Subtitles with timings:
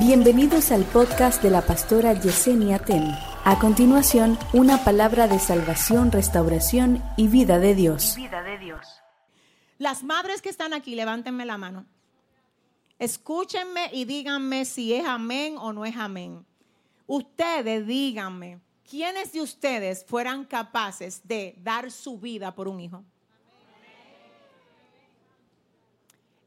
[0.00, 3.04] Bienvenidos al podcast de la pastora Yesenia Ten.
[3.44, 8.14] A continuación, una palabra de salvación, restauración y vida de Dios.
[8.16, 8.80] vida de Dios.
[9.76, 11.84] Las madres que están aquí, levántenme la mano.
[12.98, 16.46] Escúchenme y díganme si es amén o no es amén.
[17.06, 18.58] Ustedes díganme,
[18.88, 23.04] ¿quiénes de ustedes fueran capaces de dar su vida por un hijo?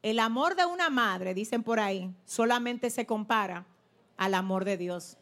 [0.04, 3.64] El amor de una madre, dicen por ahí, solamente se compara
[4.18, 5.16] al amor de Dios.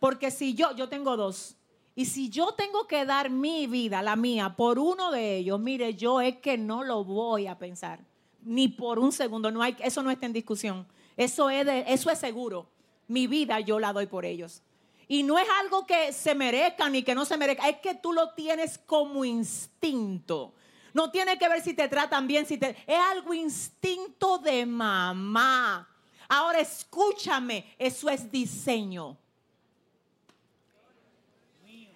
[0.00, 1.58] Porque si yo, yo tengo dos,
[1.94, 5.92] y si yo tengo que dar mi vida, la mía, por uno de ellos, mire,
[5.92, 8.00] yo es que no lo voy a pensar,
[8.40, 10.86] ni por un segundo, no hay, eso no está en discusión.
[11.14, 12.70] Eso es, de, eso es seguro.
[13.08, 14.62] Mi vida yo la doy por ellos.
[15.06, 18.14] Y no es algo que se merezca ni que no se merezca, es que tú
[18.14, 20.54] lo tienes como instinto.
[20.92, 25.88] No tiene que ver si te tratan bien, si te es algo instinto de mamá.
[26.28, 29.16] Ahora escúchame, eso es diseño.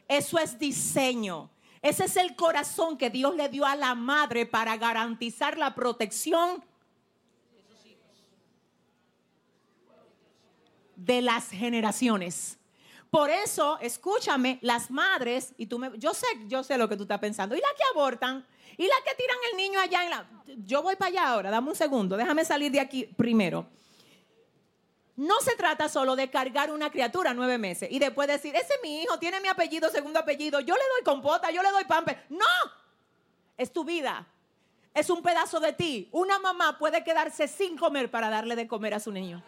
[0.08, 1.50] Eso es diseño.
[1.80, 6.62] Ese es el corazón que Dios le dio a la madre para garantizar la protección
[10.94, 12.58] de las generaciones.
[13.12, 17.02] Por eso, escúchame, las madres, y tú me, yo sé, yo sé lo que tú
[17.02, 18.42] estás pensando, y las que abortan,
[18.78, 20.26] y las que tiran el niño allá en la,
[20.64, 23.66] yo voy para allá ahora, dame un segundo, déjame salir de aquí primero.
[25.14, 28.80] No se trata solo de cargar una criatura nueve meses y después decir, ese es
[28.82, 32.24] mi hijo, tiene mi apellido, segundo apellido, yo le doy compota, yo le doy pamper.
[32.30, 32.46] No,
[33.58, 34.26] es tu vida,
[34.94, 36.08] es un pedazo de ti.
[36.12, 39.42] Una mamá puede quedarse sin comer para darle de comer a su niño.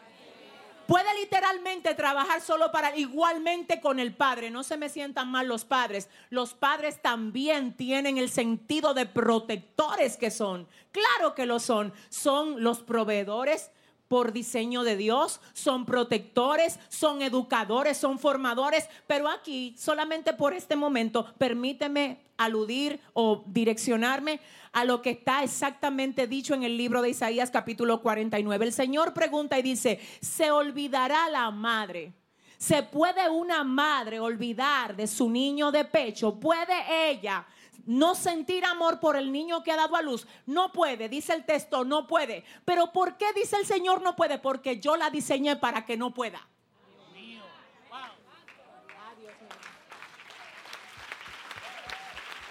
[0.87, 4.51] Puede literalmente trabajar solo para igualmente con el padre.
[4.51, 6.09] No se me sientan mal los padres.
[6.31, 10.69] Los padres también tienen el sentido de protectores que son.
[10.93, 11.93] Claro que lo son.
[12.11, 13.71] Son los proveedores
[14.09, 20.77] por diseño de Dios, son protectores, son educadores, son formadores, pero aquí solamente por este
[20.77, 24.41] momento permíteme aludir o direccionarme
[24.73, 28.65] a lo que está exactamente dicho en el libro de Isaías capítulo 49.
[28.65, 32.13] El Señor pregunta y dice, ¿se olvidará la madre?
[32.59, 36.39] ¿Se puede una madre olvidar de su niño de pecho?
[36.39, 37.47] ¿Puede ella
[37.87, 40.27] no sentir amor por el niño que ha dado a luz.
[40.47, 42.45] No puede, dice el texto, no puede.
[42.65, 44.39] Pero ¿por qué dice el Señor no puede?
[44.39, 46.47] Porque yo la diseñé para que no pueda.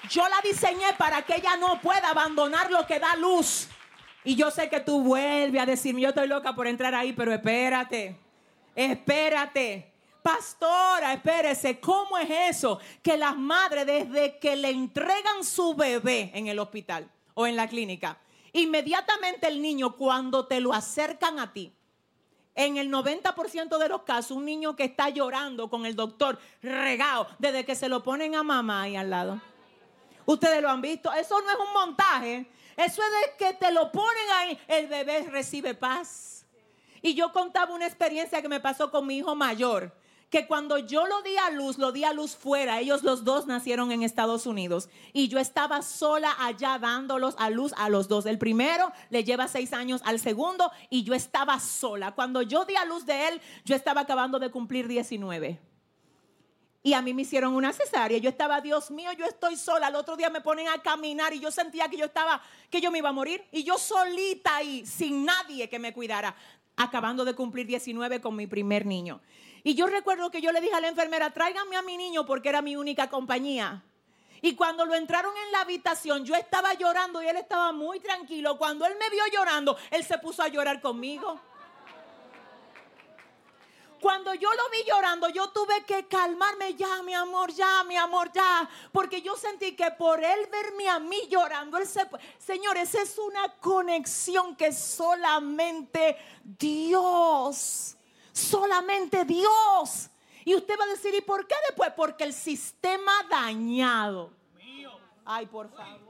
[0.09, 3.67] Yo la diseñé para que ella no pueda abandonar lo que da luz.
[4.23, 7.33] Y yo sé que tú vuelves a decirme, yo estoy loca por entrar ahí, pero
[7.33, 8.17] espérate,
[8.75, 9.91] espérate.
[10.21, 12.79] Pastora, espérese, ¿cómo es eso?
[13.01, 17.67] Que las madres desde que le entregan su bebé en el hospital o en la
[17.67, 18.17] clínica,
[18.53, 21.73] inmediatamente el niño cuando te lo acercan a ti,
[22.55, 27.27] en el 90% de los casos, un niño que está llorando con el doctor regado,
[27.39, 29.41] desde que se lo ponen a mamá ahí al lado.
[30.25, 33.91] Ustedes lo han visto, eso no es un montaje, eso es de que te lo
[33.91, 36.45] ponen ahí, el bebé recibe paz.
[37.01, 39.93] Y yo contaba una experiencia que me pasó con mi hijo mayor
[40.33, 42.79] que cuando yo lo di a luz, lo di a luz fuera.
[42.79, 47.71] Ellos los dos nacieron en Estados Unidos y yo estaba sola allá dándolos a luz
[47.77, 48.25] a los dos.
[48.25, 52.13] El primero le lleva seis años al segundo y yo estaba sola.
[52.15, 55.72] Cuando yo di a luz de él, yo estaba acabando de cumplir 19.
[56.85, 58.17] Y a mí me hicieron una cesárea.
[58.17, 59.87] Yo estaba, Dios mío, yo estoy sola.
[59.87, 62.91] El otro día me ponen a caminar y yo sentía que yo estaba, que yo
[62.91, 63.41] me iba a morir.
[63.53, 66.35] Y yo solita ahí, sin nadie que me cuidara,
[66.75, 69.21] acabando de cumplir 19 con mi primer niño.
[69.63, 72.49] Y yo recuerdo que yo le dije a la enfermera, tráigame a mi niño porque
[72.49, 73.81] era mi única compañía.
[74.41, 78.57] Y cuando lo entraron en la habitación, yo estaba llorando y él estaba muy tranquilo.
[78.57, 81.39] Cuando él me vio llorando, él se puso a llorar conmigo.
[84.03, 88.31] Cuando yo lo vi llorando, yo tuve que calmarme ya, mi amor, ya, mi amor,
[88.33, 88.69] ya.
[88.91, 92.05] Porque yo sentí que por él verme a mí llorando, él se...
[92.37, 97.97] Señores, es una conexión que solamente Dios
[98.33, 100.09] solamente Dios.
[100.43, 101.93] Y usted va a decir, ¿y por qué después?
[101.95, 104.31] Porque el sistema dañado.
[105.23, 106.02] Ay, por favor.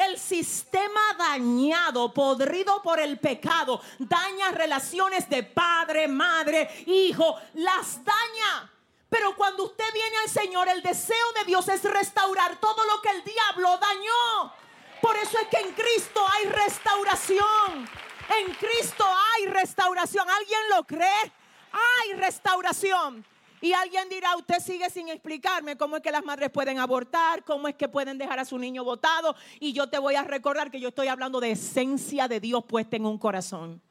[0.00, 8.72] El sistema dañado, podrido por el pecado, daña relaciones de padre, madre, hijo, las daña.
[9.10, 13.10] Pero cuando usted viene al Señor, el deseo de Dios es restaurar todo lo que
[13.10, 14.54] el diablo dañó.
[15.02, 17.90] Por eso es que en Cristo hay restauración.
[18.38, 20.30] En Cristo hay restauración.
[20.30, 21.32] ¿Alguien lo cree?
[21.72, 23.22] Hay restauración.
[23.60, 27.68] Y alguien dirá, usted sigue sin explicarme cómo es que las madres pueden abortar, cómo
[27.68, 29.36] es que pueden dejar a su niño botado.
[29.58, 32.96] Y yo te voy a recordar que yo estoy hablando de esencia de Dios puesta
[32.96, 33.82] en un corazón.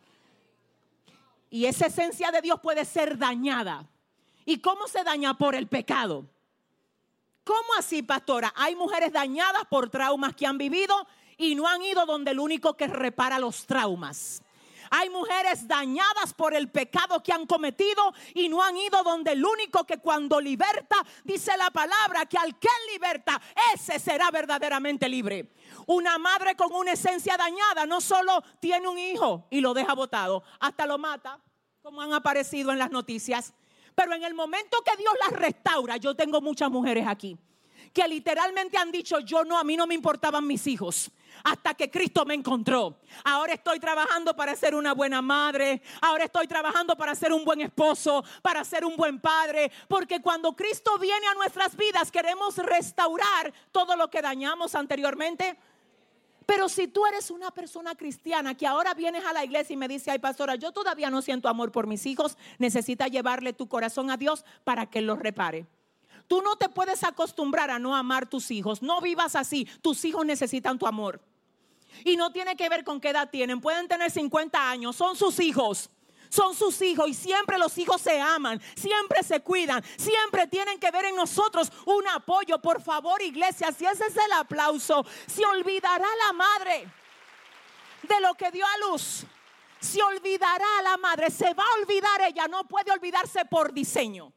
[1.52, 3.86] Y esa esencia de Dios puede ser dañada.
[4.46, 5.36] ¿Y cómo se daña?
[5.36, 6.26] Por el pecado.
[7.44, 8.54] ¿Cómo así, pastora?
[8.56, 10.96] Hay mujeres dañadas por traumas que han vivido
[11.38, 14.42] y no han ido donde el único que repara los traumas.
[14.90, 19.46] Hay mujeres dañadas por el pecado que han cometido y no han ido donde el
[19.46, 23.42] único que cuando liberta, dice la palabra, que al que liberta,
[23.74, 25.52] ese será verdaderamente libre.
[25.86, 30.44] Una madre con una esencia dañada no solo tiene un hijo y lo deja botado,
[30.60, 31.40] hasta lo mata,
[31.82, 33.54] como han aparecido en las noticias.
[33.96, 37.38] Pero en el momento que Dios las restaura, yo tengo muchas mujeres aquí
[37.94, 41.12] que literalmente han dicho, yo no, a mí no me importaban mis hijos
[41.44, 43.00] hasta que Cristo me encontró.
[43.24, 47.62] Ahora estoy trabajando para ser una buena madre, ahora estoy trabajando para ser un buen
[47.62, 53.54] esposo, para ser un buen padre, porque cuando Cristo viene a nuestras vidas queremos restaurar
[53.72, 55.58] todo lo que dañamos anteriormente.
[56.46, 59.88] Pero si tú eres una persona cristiana que ahora vienes a la iglesia y me
[59.88, 64.10] dice, ay pastora, yo todavía no siento amor por mis hijos, necesitas llevarle tu corazón
[64.10, 65.68] a Dios para que los repare.
[66.30, 68.84] Tú no te puedes acostumbrar a no amar tus hijos.
[68.84, 69.66] No vivas así.
[69.82, 71.20] Tus hijos necesitan tu amor.
[72.06, 73.60] Y no tiene que ver con qué edad tienen.
[73.60, 74.96] Pueden tener 50 años.
[74.96, 75.90] Son sus hijos.
[76.30, 80.92] Son sus hijos y siempre los hijos se aman, siempre se cuidan, siempre tienen que
[80.92, 82.62] ver en nosotros un apoyo.
[82.62, 86.88] Por favor, iglesia, si ese es el aplauso, se olvidará la madre
[88.04, 89.26] de lo que dio a luz.
[89.80, 94.32] Se olvidará la madre, se va a olvidar ella, no puede olvidarse por diseño.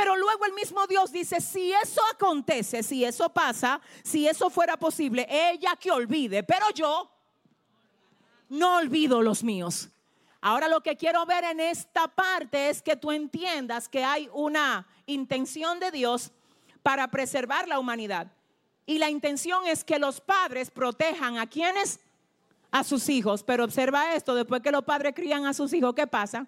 [0.00, 4.78] Pero luego el mismo Dios dice, si eso acontece, si eso pasa, si eso fuera
[4.78, 7.10] posible, ella que olvide, pero yo
[8.48, 9.90] no olvido los míos.
[10.40, 14.86] Ahora lo que quiero ver en esta parte es que tú entiendas que hay una
[15.04, 16.32] intención de Dios
[16.82, 18.32] para preservar la humanidad.
[18.86, 22.00] Y la intención es que los padres protejan a quienes,
[22.70, 23.42] a sus hijos.
[23.42, 26.46] Pero observa esto, después que los padres crían a sus hijos, ¿qué pasa?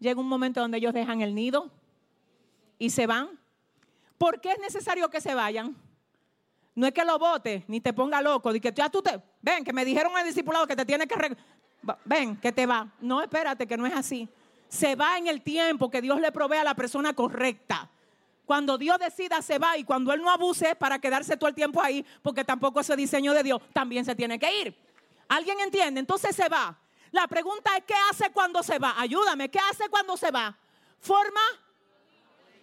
[0.00, 1.70] Llega un momento donde ellos dejan el nido,
[2.84, 3.30] y se van.
[4.18, 5.74] ¿Por qué es necesario que se vayan?
[6.74, 9.64] No es que lo vote ni te ponga loco, de que ya tú te, ven,
[9.64, 11.36] que me dijeron al discipulado que te tiene que,
[12.04, 12.88] ven, que te va.
[13.00, 14.28] No, espérate, que no es así.
[14.68, 17.88] Se va en el tiempo que Dios le provee a la persona correcta.
[18.44, 21.80] Cuando Dios decida, se va y cuando Él no abuse para quedarse todo el tiempo
[21.80, 24.76] ahí, porque tampoco es el diseño de Dios, también se tiene que ir.
[25.28, 26.00] ¿Alguien entiende?
[26.00, 26.78] Entonces se va.
[27.12, 28.94] La pregunta es, ¿qué hace cuando se va?
[28.98, 30.58] Ayúdame, ¿qué hace cuando se va?
[30.98, 31.40] Forma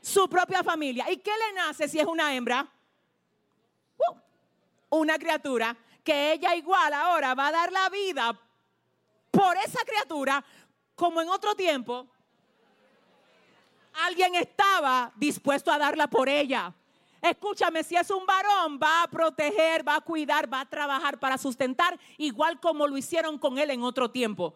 [0.01, 1.09] su propia familia.
[1.12, 2.68] ¿Y qué le nace si es una hembra?
[3.98, 8.39] Uh, una criatura que ella igual ahora va a dar la vida
[9.30, 10.44] por esa criatura
[10.95, 12.07] como en otro tiempo
[13.94, 16.74] alguien estaba dispuesto a darla por ella.
[17.21, 21.38] Escúchame, si es un varón, va a proteger, va a cuidar, va a trabajar para
[21.38, 24.56] sustentar, igual como lo hicieron con él en otro tiempo.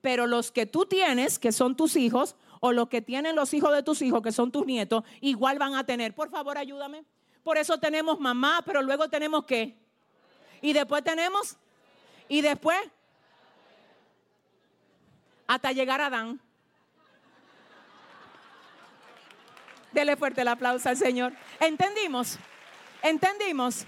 [0.00, 3.72] Pero los que tú tienes, que son tus hijos, o lo que tienen los hijos
[3.72, 6.14] de tus hijos, que son tus nietos, igual van a tener.
[6.14, 7.04] Por favor, ayúdame.
[7.42, 9.76] Por eso tenemos mamá, pero luego tenemos qué.
[10.60, 11.56] Y después tenemos,
[12.28, 12.78] y después,
[15.46, 16.38] hasta llegar a Adán.
[19.90, 21.32] Dele fuerte el aplauso al Señor.
[21.58, 22.38] ¿Entendimos?
[23.02, 23.86] ¿Entendimos?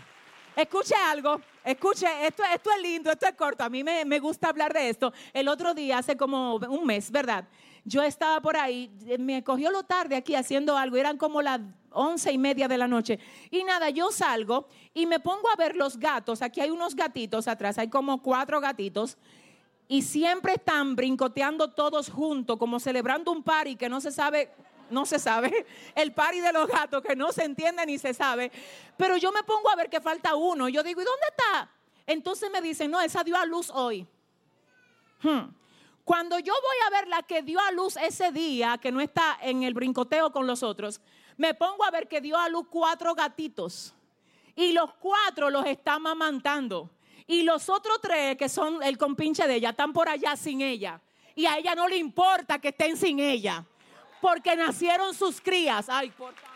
[0.57, 4.49] Escuche algo, escuche, esto, esto es lindo, esto es corto, a mí me, me gusta
[4.49, 5.13] hablar de esto.
[5.33, 7.45] El otro día, hace como un mes, ¿verdad?
[7.85, 12.33] Yo estaba por ahí, me cogió lo tarde aquí haciendo algo, eran como las once
[12.33, 13.19] y media de la noche.
[13.51, 16.43] Y nada, yo salgo y me pongo a ver los gatos.
[16.43, 19.17] Aquí hay unos gatitos atrás, hay como cuatro gatitos.
[19.89, 24.51] Y siempre están brincoteando todos juntos, como celebrando un party que no se sabe,
[24.89, 28.53] no se sabe, el party de los gatos que no se entiende ni se sabe.
[28.97, 30.69] Pero yo me pongo a ver que falta uno.
[30.69, 31.71] Yo digo, ¿y dónde está?
[32.07, 34.07] Entonces me dicen, no, esa dio a luz hoy.
[35.23, 35.62] Hmm.
[36.05, 39.39] Cuando yo voy a ver la que dio a luz ese día, que no está
[39.41, 41.01] en el brincoteo con los otros,
[41.37, 43.95] me pongo a ver que dio a luz cuatro gatitos.
[44.57, 46.91] Y los cuatro los está mamantando.
[47.27, 51.01] Y los otros tres, que son el compinche de ella, están por allá sin ella.
[51.35, 53.65] Y a ella no le importa que estén sin ella.
[54.21, 55.89] Porque nacieron sus crías.
[55.89, 56.52] Ay, por favor.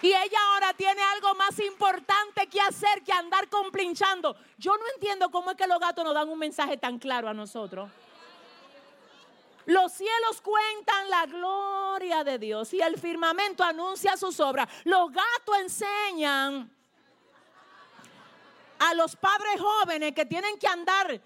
[0.00, 4.36] Y ella ahora tiene algo más importante que hacer que andar complinchando.
[4.56, 7.34] Yo no entiendo cómo es que los gatos nos dan un mensaje tan claro a
[7.34, 7.90] nosotros.
[9.66, 14.68] Los cielos cuentan la gloria de Dios y el firmamento anuncia sus obras.
[14.84, 16.74] Los gatos enseñan
[18.78, 21.20] a los padres jóvenes que tienen que andar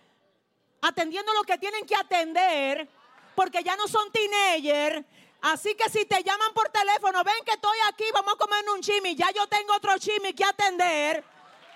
[0.81, 2.88] atendiendo lo que tienen que atender
[3.35, 5.07] porque ya no son teenagers
[5.43, 8.81] Así que si te llaman por teléfono, ven que estoy aquí, vamos a comer un
[8.81, 9.15] chimi.
[9.17, 11.25] Ya yo tengo otro chimi que atender.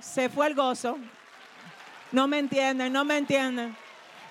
[0.01, 0.97] Se fue el gozo.
[2.13, 3.77] No me entienden, no me entienden.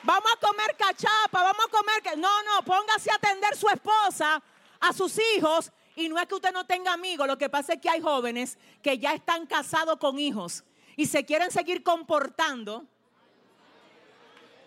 [0.03, 4.41] Vamos a comer cachapa, vamos a comer que no, no, póngase a atender su esposa,
[4.79, 7.81] a sus hijos y no es que usted no tenga amigos, lo que pasa es
[7.81, 10.63] que hay jóvenes que ya están casados con hijos
[10.95, 12.85] y se quieren seguir comportando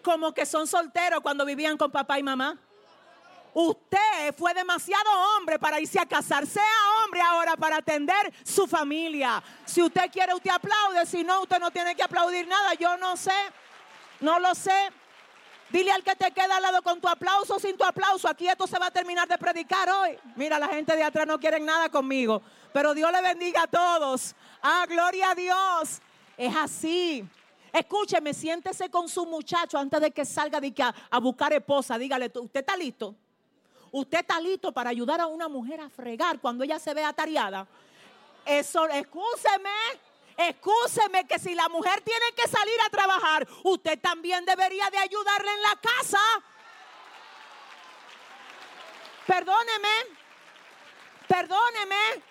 [0.02, 2.58] como que son solteros cuando vivían con papá y mamá.
[3.54, 6.46] Usted fue demasiado hombre para irse a casar.
[6.46, 6.62] Sea
[7.04, 9.42] hombre ahora para atender su familia.
[9.64, 11.06] Si usted quiere, usted aplaude.
[11.06, 12.74] Si no, usted no tiene que aplaudir nada.
[12.74, 13.32] Yo no sé.
[14.20, 14.90] No lo sé.
[15.70, 18.26] Dile al que te queda al lado con tu aplauso o sin tu aplauso.
[18.28, 20.18] Aquí esto se va a terminar de predicar hoy.
[20.34, 22.42] Mira, la gente de atrás no quiere nada conmigo.
[22.72, 24.34] Pero Dios le bendiga a todos.
[24.62, 26.00] Ah, gloria a Dios.
[26.36, 27.28] Es así.
[27.70, 31.98] Escúcheme, siéntese con su muchacho antes de que salga de que a, a, buscar esposa.
[31.98, 33.14] Dígale, ¿usted está listo?
[33.92, 37.66] ¿Usted está listo para ayudar a una mujer a fregar cuando ella se ve atareada?
[38.44, 39.70] Eso, escúcheme.
[40.36, 45.50] Escúcheme que si la mujer tiene que salir a trabajar, usted también debería de ayudarle
[45.50, 46.20] en la casa.
[49.26, 50.16] Perdóneme,
[51.26, 52.22] perdóneme.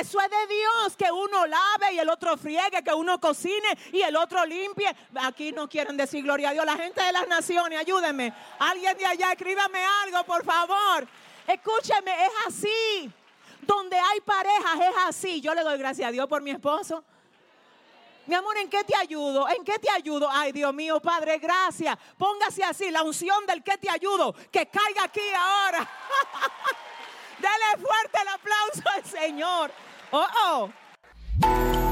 [0.00, 4.00] Eso es de Dios, que uno lave y el otro friegue, que uno cocine y
[4.00, 4.94] el otro limpie.
[5.14, 6.64] Aquí no quieren decir gloria a Dios.
[6.64, 8.32] La gente de las naciones, ayúdenme.
[8.58, 11.06] Alguien de allá, escríbame algo, por favor.
[11.46, 13.12] Escúcheme, es así.
[13.60, 15.40] Donde hay parejas es así.
[15.40, 17.04] Yo le doy gracias a Dios por mi esposo.
[18.26, 19.48] Mi amor, ¿en qué te ayudo?
[19.48, 20.28] ¿En qué te ayudo?
[20.28, 21.96] Ay, Dios mío, Padre, gracias.
[22.18, 25.88] Póngase así, la unción del que te ayudo, que caiga aquí ahora.
[27.38, 29.70] Dele fuerte el aplauso al Señor.
[30.10, 31.83] Oh, oh.